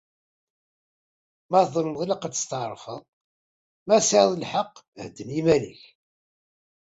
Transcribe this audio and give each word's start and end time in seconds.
Ma 1.49 1.61
tḍelmeḍ, 1.67 2.01
ilaq 2.03 2.23
ad 2.23 2.33
tsetεerfeḍ. 2.33 2.99
Ma 3.87 3.95
tesεiḍ 4.01 4.31
lḥeqq, 4.37 4.73
hedden 5.03 5.29
iman-ik. 5.39 5.81